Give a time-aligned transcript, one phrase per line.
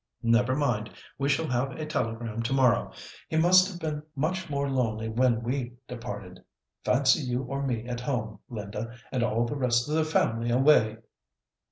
[0.23, 2.91] Never mind; we shall have a telegram to morrow.
[3.27, 6.43] He must have been much more lonely when we departed.
[6.83, 10.97] Fancy you or me at home, Linda, and all the rest of the family away!"